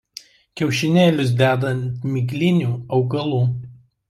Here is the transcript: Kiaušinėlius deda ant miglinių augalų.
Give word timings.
Kiaušinėlius 0.61 1.33
deda 1.41 1.69
ant 1.75 2.09
miglinių 2.15 2.71
augalų. 2.99 3.45